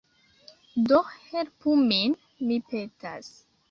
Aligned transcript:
Do 0.87 1.03
helpu 1.27 1.79
min, 1.85 2.19
mi 2.49 2.63
petas. 2.73 3.35